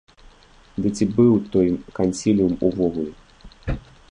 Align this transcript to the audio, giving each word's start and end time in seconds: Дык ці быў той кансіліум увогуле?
Дык 0.85 0.93
ці 0.97 1.05
быў 1.19 1.33
той 1.57 1.67
кансіліум 2.01 2.53
увогуле? 2.71 3.13